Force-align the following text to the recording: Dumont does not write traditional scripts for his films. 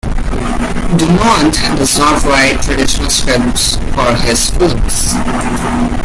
Dumont 0.97 1.53
does 1.77 1.99
not 1.99 2.23
write 2.23 2.59
traditional 2.63 3.11
scripts 3.11 3.75
for 3.93 4.15
his 4.15 4.49
films. 4.49 5.13